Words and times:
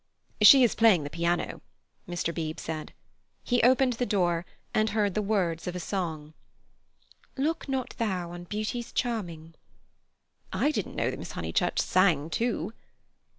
"She 0.41 0.63
is 0.63 0.73
playing 0.73 1.03
the 1.03 1.11
piano," 1.11 1.61
Mr. 2.09 2.33
Beebe 2.33 2.59
said. 2.59 2.91
He 3.43 3.61
opened 3.61 3.93
the 3.93 4.05
door, 4.07 4.47
and 4.73 4.89
heard 4.89 5.13
the 5.13 5.21
words 5.21 5.67
of 5.67 5.75
a 5.75 5.79
song: 5.79 6.33
"Look 7.37 7.69
not 7.69 7.93
thou 7.99 8.31
on 8.31 8.45
beauty's 8.45 8.91
charming." 8.91 9.53
"I 10.51 10.71
didn't 10.71 10.95
know 10.95 11.11
that 11.11 11.19
Miss 11.19 11.33
Honeychurch 11.33 11.79
sang, 11.79 12.31
too." 12.31 12.73